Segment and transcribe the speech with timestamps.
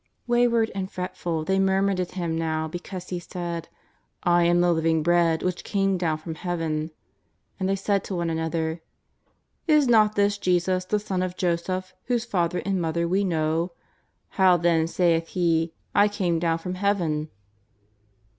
[0.25, 3.75] Wayward and fretful, they murmured at Him now because He said:'^
[4.23, 6.89] I am the Living Bread which came down from Heaven."
[7.59, 8.81] And they said to one another:"
[9.77, 13.73] Is not this Jesus, the son of Joseph, whose father and mother we know?
[14.29, 17.29] How then saith He:^ I came down from Heaven